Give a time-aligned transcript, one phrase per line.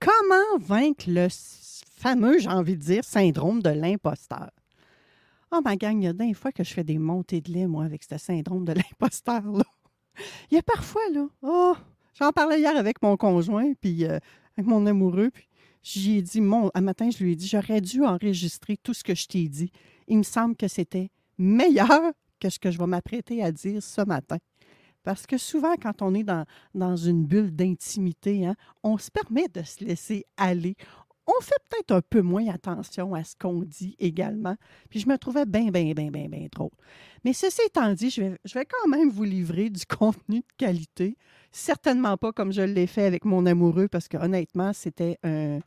[0.00, 1.28] Comment vaincre le
[1.94, 4.50] fameux, j'ai envie de dire, syndrome de l'imposteur?
[5.52, 7.66] Oh, ma gang, il y a des fois que je fais des montées de lait,
[7.66, 9.64] moi, avec ce syndrome de l'imposteur-là.
[10.50, 11.74] Il y a parfois, là, oh,
[12.14, 14.18] j'en parlais hier avec mon conjoint, puis euh,
[14.56, 15.46] avec mon amoureux, puis
[15.82, 19.04] j'y ai dit, mon, un matin, je lui ai dit, j'aurais dû enregistrer tout ce
[19.04, 19.70] que je t'ai dit.
[20.08, 24.00] Il me semble que c'était meilleur que ce que je vais m'apprêter à dire ce
[24.06, 24.38] matin.
[25.02, 29.62] Parce que souvent, quand on est dans, une bulle d'intimité, hein, on se permet de
[29.62, 30.76] se laisser aller.
[31.26, 34.56] On fait peut-être un peu moins attention à ce qu'on dit également.
[34.88, 36.70] Puis je me trouvais bien, bien, bien, bien, bien drôle.
[37.24, 40.46] Mais ceci étant dit, je vais, je vais quand même vous livrer du contenu de
[40.58, 41.16] qualité.
[41.52, 45.60] Certainement pas comme je l'ai fait avec mon amoureux, parce que honnêtement, c'était un,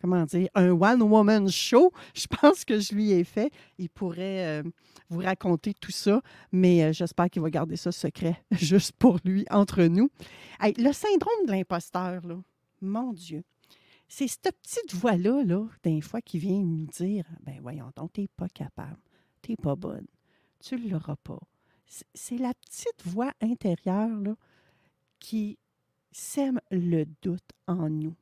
[0.00, 1.92] comment dire, un one-woman show.
[2.14, 3.52] Je pense que je lui ai fait.
[3.78, 4.62] Il pourrait euh,
[5.08, 6.20] vous raconter tout ça,
[6.52, 10.08] mais euh, j'espère qu'il va garder ça secret, juste pour lui, entre nous.
[10.62, 12.36] Le syndrome de l'imposteur, là,
[12.80, 13.42] mon Dieu,
[14.08, 18.28] c'est cette petite voix-là, là, des fois, qui vient nous dire ben voyons donc, t'es
[18.36, 18.98] pas capable,
[19.42, 20.06] t'es pas bonne,
[20.58, 21.38] tu ne l'auras pas.
[21.86, 24.34] C'est- C'est la petite voix intérieure, là,
[25.20, 25.58] qui
[26.12, 28.14] sème le doute en nous.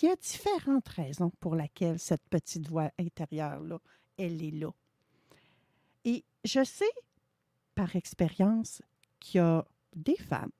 [0.00, 3.78] Il y a différentes raisons pour lesquelles cette petite voix intérieure-là,
[4.16, 4.70] elle est là.
[6.04, 6.90] Et je sais
[7.74, 8.82] par expérience
[9.18, 10.52] qu'il y a des femmes,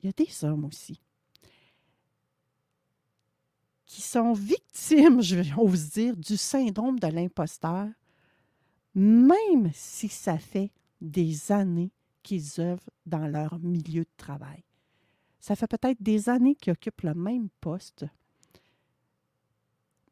[0.00, 1.00] il y a des hommes aussi,
[3.86, 7.88] qui sont victimes, je ose dire, du syndrome de l'imposteur,
[8.94, 11.92] même si ça fait des années
[12.22, 14.64] qu'ils œuvrent dans leur milieu de travail.
[15.38, 18.06] Ça fait peut-être des années qu'ils occupent le même poste,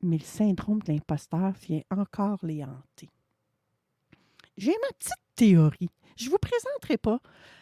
[0.03, 3.09] mais le syndrome de l'imposteur vient encore les hanter.
[4.57, 5.91] J'ai ma petite théorie.
[6.17, 7.21] Je ne vous présenterai pas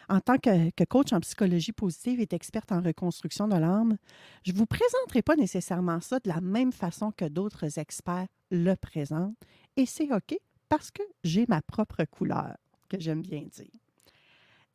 [0.09, 3.97] en tant que, coach en psychologie positive et experte en reconstruction de l'âme.
[4.43, 8.75] Je ne vous présenterai pas nécessairement ça de la même façon que d'autres experts le
[8.75, 9.37] présentent.
[9.77, 10.35] Et c'est OK
[10.67, 12.57] parce que j'ai ma propre couleur,
[12.89, 13.71] que j'aime bien dire.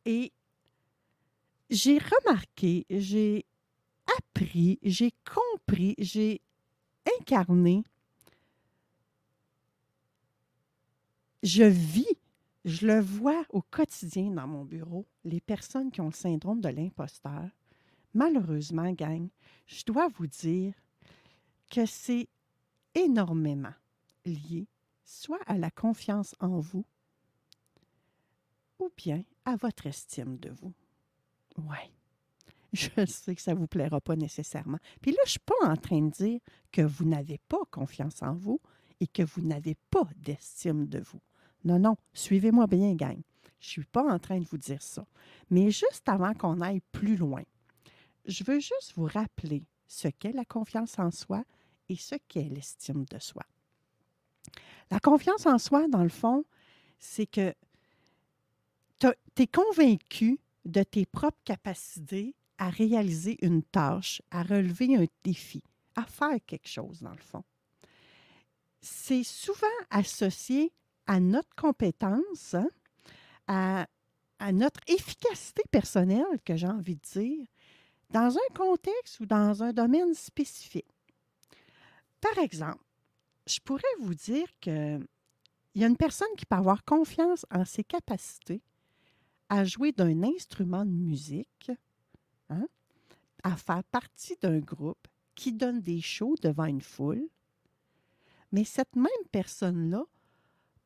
[0.05, 0.31] Et
[1.69, 3.45] j'ai remarqué, j'ai
[4.17, 6.41] appris, j'ai compris, j'ai
[7.19, 7.83] incarné,
[11.43, 12.17] je vis,
[12.65, 16.69] je le vois au quotidien dans mon bureau, les personnes qui ont le syndrome de
[16.69, 17.49] l'imposteur.
[18.13, 19.29] Malheureusement, gang,
[19.67, 20.73] je dois vous dire
[21.69, 22.27] que c'est
[22.95, 23.73] énormément
[24.25, 24.67] lié
[25.05, 26.85] soit à la confiance en vous
[28.79, 30.73] ou bien à votre estime de vous.
[31.57, 31.91] Ouais.
[32.77, 34.77] Je sais que ça ne vous plaira pas nécessairement.
[35.01, 36.39] Puis là, je ne suis pas en train de dire
[36.71, 38.61] que vous n'avez pas confiance en vous
[38.99, 41.21] et que vous n'avez pas d'estime de vous.
[41.63, 43.19] Non, non, suivez-moi bien, gang.
[43.59, 45.05] Je ne suis pas en train de vous dire ça.
[45.49, 47.41] Mais juste avant qu'on aille plus loin,
[48.25, 51.43] je veux juste vous rappeler ce qu'est la confiance en soi
[51.89, 53.43] et ce qu'est l'estime de soi.
[54.91, 56.45] La confiance en soi, dans le fond,
[56.99, 57.53] c'est que
[58.99, 59.07] tu
[59.37, 65.63] es convaincu de tes propres capacités à réaliser une tâche, à relever un défi,
[65.95, 67.43] à faire quelque chose, dans le fond.
[68.81, 70.71] C'est souvent associé
[71.07, 72.69] à notre compétence, hein,
[73.47, 73.87] à,
[74.39, 77.47] à notre efficacité personnelle, que j'ai envie de dire,
[78.11, 80.85] dans un contexte ou dans un domaine spécifique.
[82.21, 82.83] Par exemple,
[83.45, 85.05] je pourrais vous dire qu'il
[85.75, 88.61] y a une personne qui peut avoir confiance en ses capacités
[89.49, 91.71] à jouer d'un instrument de musique,
[92.49, 92.67] hein,
[93.43, 97.27] à faire partie d'un groupe qui donne des shows devant une foule,
[98.51, 100.03] mais cette même personne-là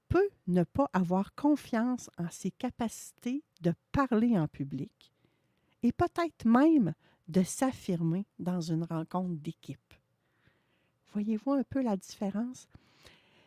[0.10, 5.14] peut ne pas avoir confiance en ses capacités de parler en public
[5.84, 6.94] et peut-être même
[7.28, 9.94] de s'affirmer dans une rencontre d'équipe.
[11.14, 12.68] Voyez-vous un peu la différence?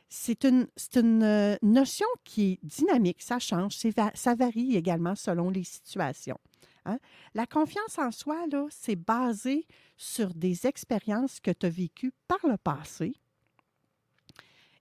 [0.08, 3.76] C'est une, une euh, notion qui est dynamique, ça change,
[4.14, 6.38] ça varie également selon les situations.
[6.84, 6.98] Hein.
[7.34, 9.66] La confiance en soi, là, c'est basé
[9.96, 13.14] sur des expériences que tu as vécues par le passé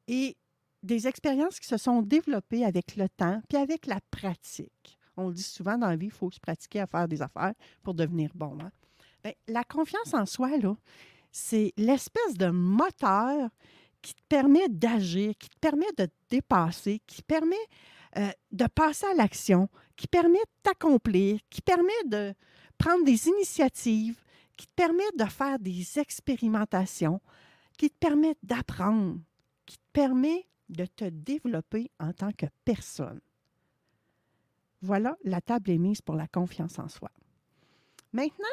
[0.08, 0.36] et
[0.82, 5.00] des expériences qui se sont développées avec le temps puis avec la pratique.
[5.16, 7.54] On le dit souvent dans la vie, il faut se pratiquer à faire des affaires
[7.84, 8.58] pour devenir bon.
[8.62, 8.72] hein.
[9.24, 10.76] Ben, la confiance en soi, là,
[11.32, 13.50] c'est l'espèce de moteur
[14.02, 17.56] qui te permet d'agir, qui te permet de dépasser, qui permet
[18.18, 22.34] euh, de passer à l'action, qui permet de t'accomplir, qui permet de
[22.78, 24.24] prendre des initiatives,
[24.57, 27.22] qui te permet de faire des expérimentations,
[27.78, 29.19] qui te permet d'apprendre,
[29.66, 33.19] qui te permet de te développer en tant que personne.
[34.81, 37.10] Voilà, la table est mise pour la confiance en soi.
[38.12, 38.46] Maintenant,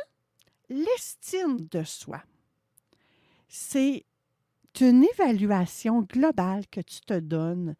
[0.69, 2.23] l'estime de soi.
[3.49, 4.05] C'est
[4.81, 7.75] une évaluation globale que tu te donnes,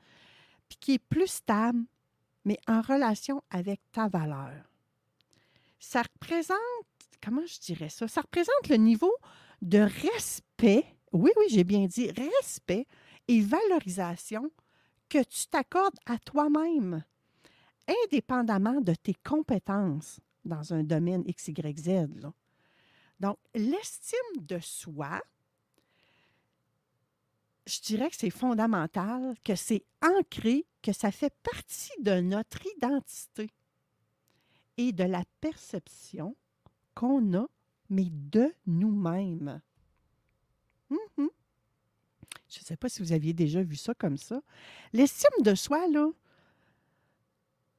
[0.69, 1.85] puis qui est plus stable,
[2.45, 4.53] mais en relation avec ta valeur.
[5.79, 6.59] Ça représente,
[7.23, 8.09] comment je dirais ça?
[8.09, 9.13] Ça représente le niveau
[9.63, 12.87] de respect, oui, oui, j'ai bien dit respect
[13.29, 14.51] et valorisation
[15.09, 17.05] que tu t'accordes à toi-même,
[18.05, 22.09] indépendamment de tes compétences dans un domaine XYZ.
[22.17, 22.33] là.
[23.19, 25.21] Donc, l'estime de soi,
[27.71, 33.51] je dirais que c'est fondamental, que c'est ancré, que ça fait partie de notre identité
[34.77, 36.37] et de la perception
[36.95, 37.47] qu'on a,
[37.89, 39.61] mais de nous-mêmes.
[40.91, 41.29] Mhm.
[42.49, 44.43] Je ne sais pas si vous aviez déjà vu ça comme ça.
[44.93, 46.11] L'estime de soi, là,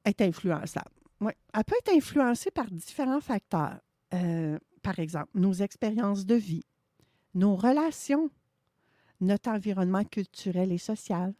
[0.04, 0.90] est influençable.
[1.20, 3.80] Elle peut être influencée par différents facteurs.
[4.14, 6.64] Euh, par exemple, nos expériences de vie,
[7.34, 8.30] nos relations,
[9.22, 11.34] notre environnement culturel et social.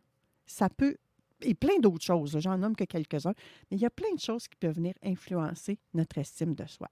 [0.46, 0.96] Ça peut,
[1.42, 3.34] et plein d'autres choses, j'en nomme que quelques-uns,
[3.70, 6.88] mais il y a plein de choses qui peuvent venir influencer notre estime de soi.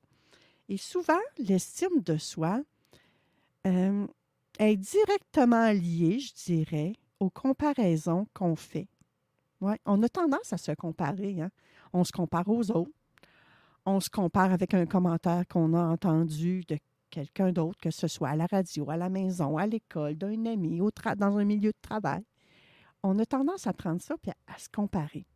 [0.69, 2.63] Et souvent, l'estime de soi
[3.67, 4.07] euh,
[4.59, 8.89] est directement liée, je dirais, aux comparaisons qu'on fait.
[9.85, 11.41] On a tendance à se comparer.
[11.41, 11.51] hein.
[11.93, 12.93] On se compare aux autres.
[13.85, 16.79] On se compare avec un commentaire qu'on a entendu de
[17.11, 20.81] quelqu'un d'autre, que ce soit à la radio, à la maison, à l'école, d'un ami,
[21.17, 22.25] dans un milieu de travail.
[23.03, 25.27] On a tendance à prendre ça et à, à se comparer.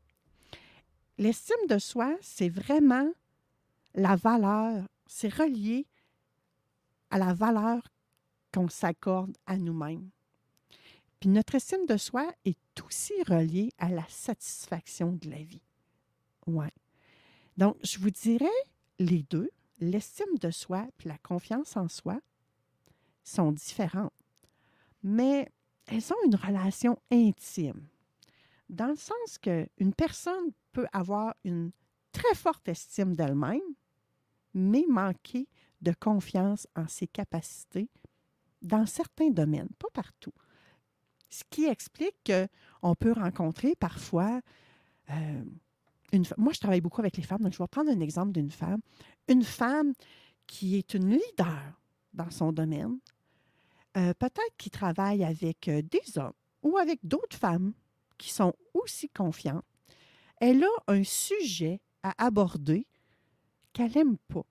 [1.19, 3.11] L'estime de soi, c'est vraiment
[3.95, 5.87] la valeur, c'est relié
[7.11, 7.83] à la valeur
[8.53, 10.11] qu'on s'accorde à nous-mêmes.
[11.21, 15.63] Puis notre estime de soi est aussi reliée à la satisfaction de la vie.
[16.47, 16.73] Ouais.
[17.57, 18.47] Donc, je vous dirais
[18.99, 22.21] les deux, l'estime de soi et la confiance en soi
[23.23, 24.13] sont différentes,
[25.03, 25.51] mais
[25.87, 27.87] elles ont une relation intime,
[28.69, 31.73] dans le sens qu'une personne peut avoir une
[32.13, 33.61] très forte estime d'elle-même,
[34.55, 35.49] mais manquer
[35.81, 37.89] de confiance en ses capacités
[38.63, 40.33] dans certains domaines, pas partout.
[41.29, 44.41] Ce qui explique qu'on peut rencontrer parfois
[45.11, 45.45] euh,
[46.37, 48.81] moi, je travaille beaucoup avec les femmes, donc je vais prendre un exemple d'une femme.
[49.29, 49.93] Une femme
[50.47, 51.81] qui est une leader
[52.13, 52.99] dans son domaine,
[53.97, 57.73] euh, peut-être qui travaille avec euh, des hommes ou avec d'autres femmes
[58.19, 59.65] qui sont aussi confiantes.
[60.41, 62.87] Elle a un sujet à aborder
[63.73, 64.45] qu'elle n'aime pas.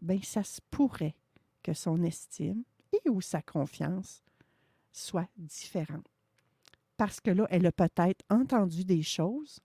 [0.00, 1.16] Bien, ça se pourrait
[1.62, 4.22] que son estime et ou sa confiance
[4.92, 6.08] soient différentes.
[6.96, 9.60] Parce que là, elle a peut-être entendu des choses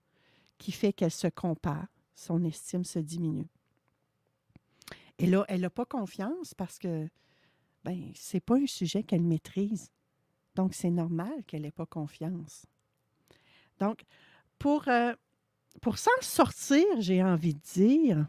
[0.58, 3.48] qui fait qu'elle se compare, son estime se diminue.
[5.18, 7.08] Et là, elle n'a pas confiance parce que
[7.84, 9.90] ben, ce n'est pas un sujet qu'elle maîtrise.
[10.54, 12.66] Donc, c'est normal qu'elle n'ait pas confiance.
[13.78, 14.04] Donc,
[14.58, 15.12] pour, euh,
[15.80, 18.26] pour s'en sortir, j'ai envie de dire,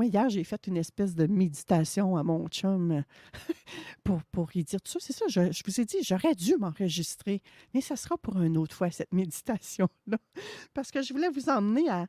[0.00, 3.02] moi, hier, j'ai fait une espèce de méditation à mon chum euh,
[4.02, 4.98] pour, pour y dire tout ça.
[4.98, 7.42] C'est ça, je, vous ai dit, j'aurais dû m'enregistrer,
[7.74, 10.16] mais ça sera pour une autre fois, cette méditation-là
[10.72, 12.06] parce que je voulais vous emmener à,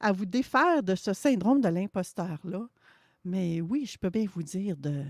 [0.00, 2.66] à vous défaire de ce syndrome de l'imposteur-là.
[3.26, 5.04] Mais oui, je peux bien vous dire de,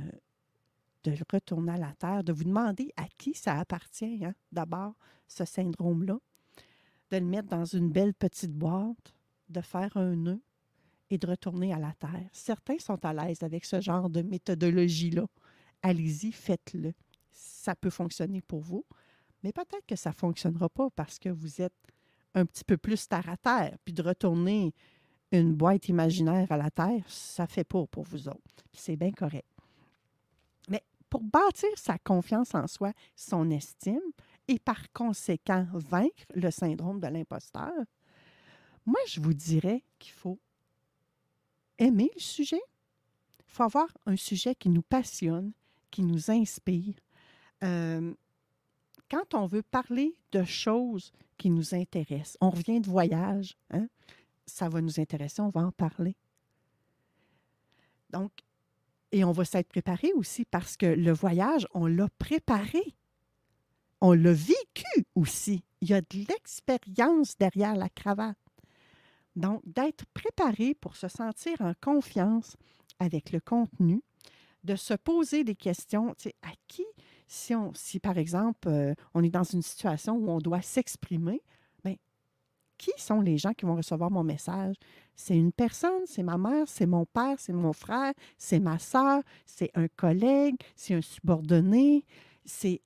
[1.05, 4.97] de retourner à la Terre, de vous demander à qui ça appartient, hein, d'abord,
[5.29, 6.19] ce syndrome-là,
[7.13, 9.15] de le mettre dans une belle petite boîte,
[9.51, 10.41] de faire un nœud
[11.11, 12.29] et de retourner à la Terre.
[12.33, 15.27] Certains sont à l'aise avec ce genre de méthodologie-là.
[15.83, 16.93] Allez-y, faites-le.
[17.31, 18.85] Ça peut fonctionner pour vous.
[19.43, 21.75] Mais peut-être que ça ne fonctionnera pas parce que vous êtes
[22.35, 24.75] un petit peu plus terre à terre, puis de retourner
[25.33, 28.65] une boîte imaginaire à la terre, ça ne fait pas pour vous autres.
[28.73, 29.49] C'est bien correct.
[30.69, 34.01] Mais pour bâtir sa confiance en soi, son estime,
[34.47, 37.73] et par conséquent vaincre le syndrome de l'imposteur,
[38.87, 40.41] moi, je vous dirais qu'il faut
[41.79, 42.61] aimer le sujet.
[43.41, 45.53] Il faut avoir un sujet qui nous passionne,
[45.91, 46.95] qui nous inspire.
[47.65, 48.15] Euh,
[49.11, 53.89] quand on veut parler de choses qui nous intéressent, on revient de voyage, hein,
[54.47, 56.15] ça va nous intéresser, on va en parler.
[58.11, 58.33] Donc,
[59.13, 62.95] et on va s'être préparé aussi parce que le voyage, on l'a préparé.
[64.01, 65.65] On l'a vécu aussi.
[65.81, 68.37] Il y a de l'expérience derrière la cravate.
[69.37, 72.57] Donc, d'être préparé pour se sentir en confiance
[72.99, 74.03] avec le contenu,
[74.65, 76.85] de se poser des questions, tu sais, à qui,
[77.29, 81.43] si, par exemple, euh, on est dans une situation où on doit s'exprimer,
[81.85, 81.97] bien,
[82.79, 84.77] qui sont les gens qui vont recevoir mon message?
[85.15, 89.23] C'est une personne, c'est ma mère, c'est mon père, c'est mon frère, c'est ma soeur,
[89.47, 92.05] c'est un collègue, c'est un subordonné,
[92.45, 92.81] c'est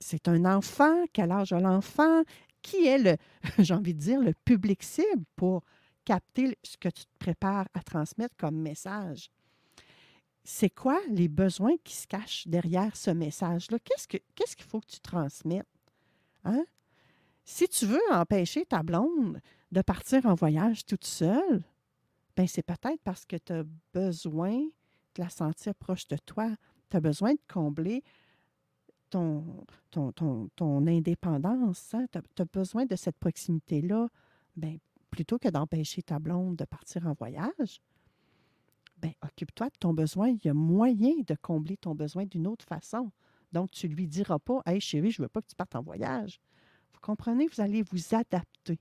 [0.00, 2.22] c'est un enfant, quel âge a l'enfant,
[2.68, 3.16] qui est le,
[3.62, 5.62] j'ai envie de dire, le public cible pour
[6.04, 9.30] capter ce que tu te prépares à transmettre comme message?
[10.44, 13.78] C'est quoi les besoins qui se cachent derrière ce message-là?
[13.80, 15.66] Qu'est-ce, qu'est-ce qu'il faut que tu transmettes?
[16.44, 16.64] Hein?
[17.44, 19.40] Si tu veux empêcher ta blonde
[19.72, 21.62] de partir en voyage toute seule,
[22.36, 26.50] ben c'est peut-être parce que tu as besoin de la sentir proche de toi.
[26.90, 28.02] Tu as besoin de combler
[29.10, 31.94] ton, indépendance.
[31.94, 32.06] Hein?
[32.12, 34.08] Tu as, besoin de cette proximité-là.
[34.56, 34.78] Ben,
[35.10, 37.80] plutôt que d'empêcher ta blonde de partir en voyage,
[38.98, 40.28] ben, occupe-toi de ton besoin.
[40.28, 43.10] Il y a moyen de combler ton besoin d'une autre façon.
[43.52, 45.76] Donc, tu ne lui diras pas Hey chérie, je ne veux pas que tu partes
[45.76, 46.40] en voyage.
[46.92, 47.46] Vous comprenez?
[47.46, 48.78] Vous allez vous adapter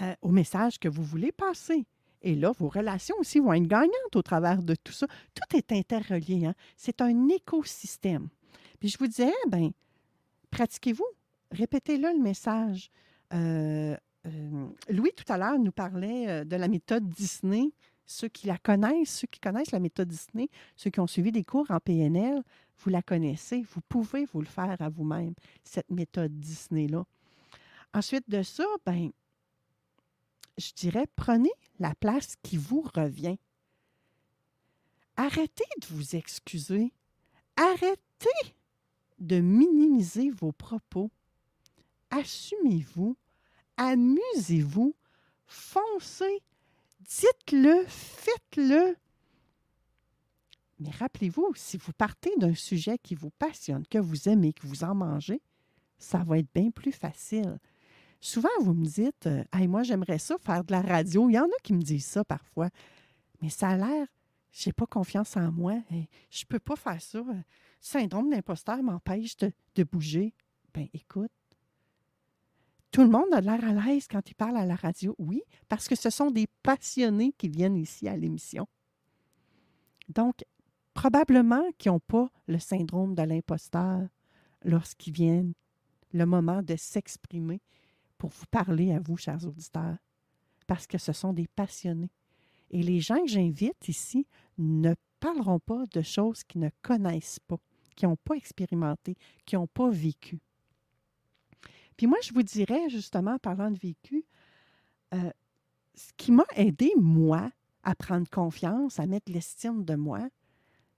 [0.00, 1.86] euh, au message que vous voulez passer.
[2.22, 5.06] Et là, vos relations aussi vont être gagnantes au travers de tout ça.
[5.34, 6.46] Tout est interrelié.
[6.46, 6.54] Hein?
[6.76, 8.28] C'est un écosystème.
[8.78, 9.70] Puis je vous disais, ben,
[10.50, 11.06] pratiquez-vous.
[11.50, 12.90] Répétez-le le message.
[13.32, 17.70] Euh, euh, Louis, tout à l'heure, nous parlait de la méthode Disney
[18.06, 21.44] ceux qui la connaissent, ceux qui connaissent la méthode Disney, ceux qui ont suivi des
[21.44, 22.42] cours en PNL,
[22.78, 23.62] vous la connaissez.
[23.74, 27.04] Vous pouvez vous le faire à vous-même, cette méthode Disney-là.
[27.92, 29.10] Ensuite de ça, ben,
[30.56, 33.38] je dirais, prenez la place qui vous revient.
[35.16, 36.92] Arrêtez de vous excuser.
[37.56, 38.54] Arrêtez
[39.18, 41.10] de minimiser vos propos.
[42.10, 43.16] Assumez-vous.
[43.76, 44.94] Amusez-vous.
[45.46, 46.42] Foncez
[47.00, 48.96] Dites-le, faites-le.
[50.80, 54.82] Mais rappelez-vous, si vous partez d'un sujet qui vous passionne, que vous aimez, que vous
[54.82, 55.40] en mangez,
[55.98, 57.58] ça va être bien plus facile.
[58.20, 61.28] Souvent, vous me dites, euh, moi, j'aimerais ça faire de la radio.
[61.30, 62.70] Il y en a qui me disent ça parfois.
[63.40, 64.06] Mais ça a l'air,
[64.52, 65.74] j'ai pas confiance en moi.
[66.30, 67.22] je peux pas faire ça.
[67.80, 70.34] Syndrome d'imposteur m'empêche de, de bouger.
[70.74, 71.30] Ben, écoute,
[72.90, 75.14] tout le monde a l'air à l'aise quand il parle à la radio.
[75.18, 78.66] Oui, parce que ce sont des passionnés qui viennent ici à l'émission.
[80.08, 80.44] Donc,
[80.94, 84.08] probablement qu'ils n'ont pas le syndrome de l'imposteur
[84.64, 85.52] lorsqu'ils viennent
[86.12, 87.60] le moment de s'exprimer
[88.16, 89.98] pour vous parler à vous, chers auditeurs,
[90.66, 92.10] parce que ce sont des passionnés.
[92.70, 94.26] Et les gens que j'invite ici
[94.58, 97.58] ne parleront pas de choses qu'ils ne connaissent pas,
[97.94, 100.40] qui n'ont pas expérimenté, qui n'ont pas vécu.
[101.96, 104.24] Puis moi, je vous dirais, justement, parlant de vécu,
[105.14, 105.30] euh,
[105.94, 107.50] ce qui m'a aidé, moi,
[107.82, 110.28] à prendre confiance, à mettre l'estime de moi,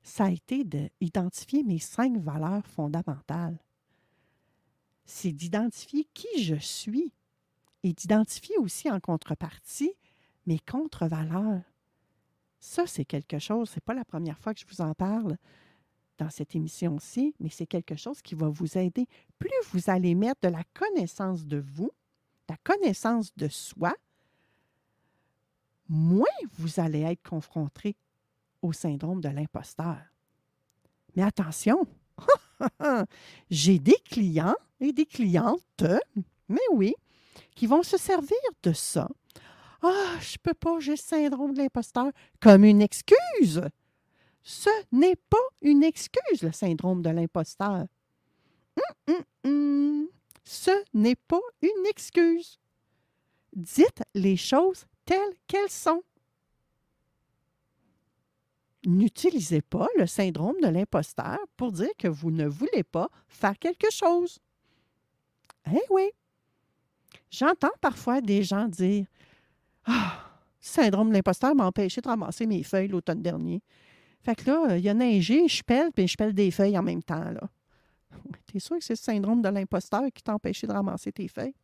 [0.03, 3.59] ça a été d'identifier mes cinq valeurs fondamentales.
[5.05, 7.13] C'est d'identifier qui je suis
[7.83, 9.93] et d'identifier aussi en contrepartie
[10.47, 11.63] mes contre-valeurs.
[12.61, 15.37] Ça, c'est quelque chose, ce n'est pas la première fois que je vous en parle
[16.19, 19.07] dans cette émission-ci, mais c'est quelque chose qui va vous aider.
[19.39, 21.91] Plus vous allez mettre de la connaissance de vous,
[22.49, 23.95] la connaissance de soi,
[25.89, 26.25] moins
[26.59, 27.97] vous allez être confronté
[28.61, 29.99] au syndrome de l'imposteur.
[31.15, 31.87] Mais attention,
[33.51, 35.85] j'ai des clients et des clientes,
[36.49, 36.95] mais oui,
[37.55, 39.09] qui vont se servir de ça.
[39.83, 43.63] Ah, je peux pas, j'ai le syndrome de l'imposteur comme une excuse
[44.49, 47.87] ce n'est pas une excuse, le syndrome de l'imposteur.
[48.77, 50.09] Hum, hum, hum.
[50.43, 52.59] Ce n'est pas une excuse.
[53.55, 56.03] Dites les choses telles qu'elles sont.
[58.87, 63.91] n'utilisez pas le syndrome de l'imposteur pour dire que vous ne voulez pas faire quelque
[63.91, 64.39] chose.
[65.67, 66.11] Eh oui.
[67.31, 69.05] J'entends parfois des gens dire
[69.91, 70.23] Ah,
[70.61, 73.63] syndrome de l'imposteur m'a empêché de ramasser mes feuilles l'automne dernier.
[74.23, 76.83] Fait que là, il y a neigé, je pèle, puis je pèle des feuilles en
[76.83, 77.31] même temps.
[77.31, 77.49] là.
[78.47, 81.55] T'es sûr que c'est le syndrome de l'imposteur qui t'a empêché de ramasser tes feuilles?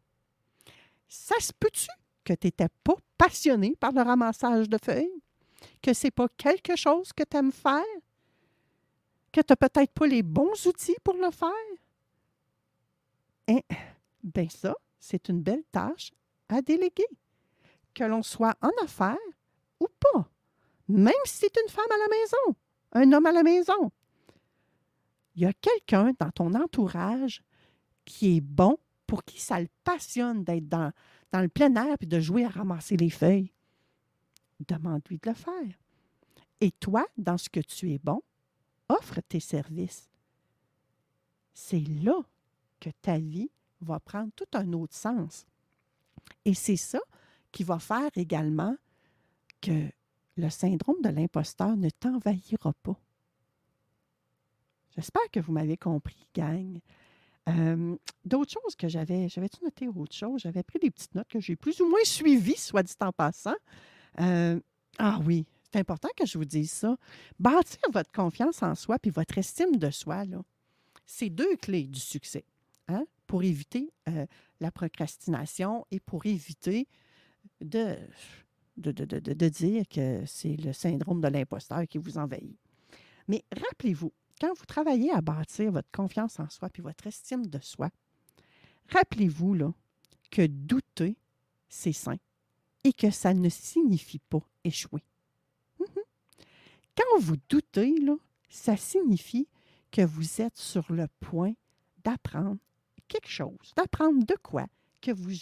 [1.06, 1.88] Ça se peut-tu
[2.24, 5.22] que tu n'étais pas passionné par le ramassage de feuilles?
[5.82, 7.82] Que c'est pas quelque chose que tu aimes faire?
[9.32, 11.50] Que tu n'as peut-être pas les bons outils pour le faire?
[13.48, 13.60] Hein?
[14.22, 16.12] Ben ça, c'est une belle tâche
[16.48, 17.06] à déléguer.
[17.94, 19.16] Que l'on soit en affaires
[19.80, 20.28] ou pas.
[20.88, 22.58] Même si c'est une femme à la maison,
[22.92, 23.92] un homme à la maison.
[25.34, 27.42] Il y a quelqu'un dans ton entourage
[28.04, 30.92] qui est bon, pour qui ça le passionne d'être dans,
[31.32, 33.52] dans le plein air et de jouer à ramasser les feuilles.
[34.66, 35.78] Demande-lui de le faire.
[36.60, 38.22] Et toi, dans ce que tu es bon,
[38.88, 40.08] offre tes services.
[41.52, 42.20] C'est là
[42.80, 45.46] que ta vie va prendre tout un autre sens.
[46.44, 47.00] Et c'est ça
[47.54, 48.76] qui va faire également
[49.62, 49.88] que
[50.36, 53.00] le syndrome de l'imposteur ne t'envahira pas.
[54.96, 56.80] J'espère que vous m'avez compris, gang.
[57.48, 60.40] Euh, D'autres choses que j'avais, j'avais-tu noté autre chose?
[60.40, 63.54] J'avais pris des petites notes que j'ai plus ou moins suivies, soit dit en passant.
[64.20, 64.58] Euh,
[64.98, 66.96] ah oui, c'est important que je vous dise ça.
[67.38, 70.42] Bâtir votre confiance en soi puis votre estime de soi, là,
[71.06, 72.44] c'est deux clés du succès
[72.88, 74.26] hein, pour éviter euh,
[74.60, 76.88] la procrastination et pour éviter
[77.60, 77.96] de,
[79.48, 82.58] dire que c'est le syndrome de l'imposteur qui vous envahit.
[83.28, 87.58] Mais rappelez-vous, quand vous travaillez à bâtir votre confiance en soi puis votre estime de
[87.60, 87.90] soi,
[88.90, 89.74] rappelez-vous
[90.30, 91.16] que douter,
[91.68, 92.16] c'est sain
[92.82, 95.04] et que ça ne signifie pas échouer.
[95.80, 96.02] Mhm.
[96.96, 97.94] Quand vous doutez,
[98.48, 99.48] ça signifie
[99.90, 101.54] que vous êtes sur le point
[102.04, 102.58] d'apprendre
[103.08, 104.66] quelque chose, d'apprendre de quoi
[105.00, 105.32] que vous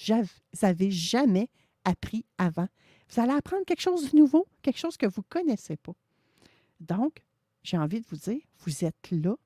[0.60, 1.48] n'avez jamais
[1.84, 2.68] appris avant.
[3.08, 5.94] Vous allez apprendre quelque chose de nouveau, quelque chose que vous ne connaissez pas.
[6.80, 7.22] Donc,
[7.62, 9.36] j'ai envie de vous dire, vous êtes là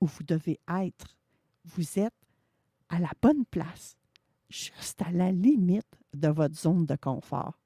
[0.00, 1.16] où vous devez être.
[1.64, 2.14] Vous êtes
[2.88, 3.96] à la bonne place,
[4.48, 7.58] juste à la limite de votre zone de confort.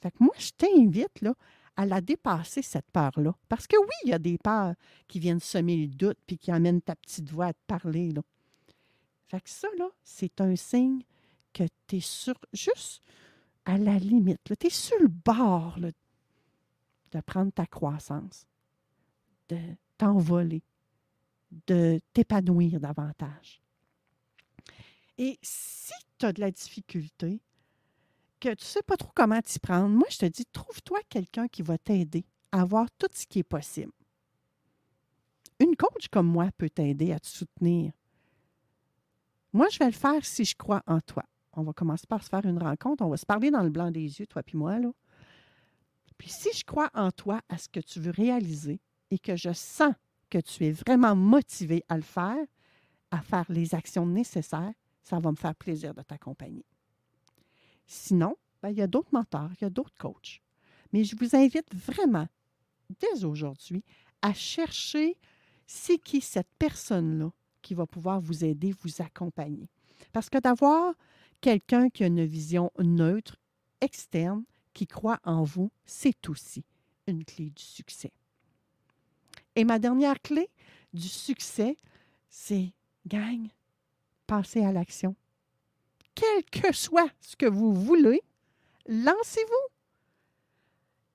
[0.00, 1.34] Fait que moi, je t'invite là,
[1.76, 3.34] à la dépasser, cette peur-là.
[3.48, 4.74] Parce que oui, il y a des peurs
[5.08, 8.10] qui viennent semer le doute puis qui amènent ta petite voix à te parler.
[8.10, 8.22] Là.
[9.28, 11.02] Fait que ça, là, c'est un signe
[11.52, 13.02] que tu es sur, juste
[13.64, 14.40] à la limite.
[14.44, 18.46] Tu es sur le bord de prendre ta croissance
[19.50, 19.58] de
[19.98, 20.62] t'envoler,
[21.66, 23.60] de t'épanouir davantage.
[25.18, 27.40] Et si tu as de la difficulté,
[28.38, 31.46] que tu ne sais pas trop comment t'y prendre, moi, je te dis, trouve-toi quelqu'un
[31.48, 33.92] qui va t'aider à voir tout ce qui est possible.
[35.58, 37.92] Une coach comme moi peut t'aider à te soutenir.
[39.52, 41.24] Moi, je vais le faire si je crois en toi.
[41.54, 43.04] On va commencer par se faire une rencontre.
[43.04, 44.78] On va se parler dans le blanc des yeux, toi puis moi.
[44.78, 44.90] Là.
[46.18, 49.52] Puis si je crois en toi, à ce que tu veux réaliser, et que je
[49.52, 49.94] sens
[50.28, 52.46] que tu es vraiment motivé à le faire,
[53.10, 56.64] à faire les actions nécessaires, ça va me faire plaisir de t'accompagner.
[57.86, 60.40] Sinon, ben, il y a d'autres mentors, il y a d'autres coachs.
[60.92, 62.28] Mais je vous invite vraiment,
[63.00, 63.84] dès aujourd'hui,
[64.22, 65.16] à chercher
[65.66, 67.30] c'est qui cette personne-là
[67.62, 69.68] qui va pouvoir vous aider, vous accompagner.
[70.12, 70.94] Parce que d'avoir
[71.40, 73.36] quelqu'un qui a une vision neutre,
[73.80, 76.64] externe, qui croit en vous, c'est aussi
[77.06, 78.12] une clé du succès.
[79.56, 80.48] Et ma dernière clé
[80.92, 81.76] du succès,
[82.28, 82.72] c'est,
[83.06, 83.48] gang,
[84.26, 85.16] passez à l'action.
[86.14, 88.22] Quel que soit ce que vous voulez,
[88.86, 89.74] lancez-vous.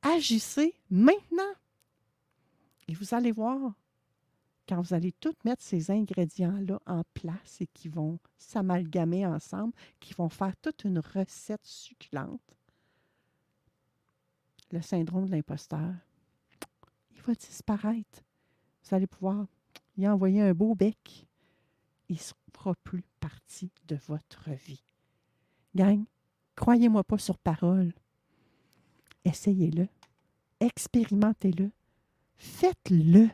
[0.01, 1.53] Agissez maintenant.
[2.87, 3.73] Et vous allez voir,
[4.67, 10.13] quand vous allez tout mettre ces ingrédients-là en place et qui vont s'amalgamer ensemble, qui
[10.13, 12.41] vont faire toute une recette succulente,
[14.71, 15.93] le syndrome de l'imposteur,
[17.11, 18.23] il va disparaître
[18.85, 19.47] vous allez pouvoir
[19.97, 21.27] y envoyer un beau bec.
[22.07, 24.83] Il ne fera plus partie de votre vie.
[25.75, 26.03] Gang,
[26.55, 27.93] croyez-moi pas sur parole.
[29.23, 29.87] Essayez-le.
[30.59, 31.71] Expérimentez-le.
[32.35, 33.29] Faites-le.